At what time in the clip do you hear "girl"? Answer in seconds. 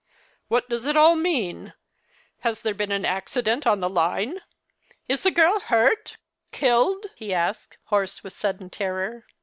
5.29-5.59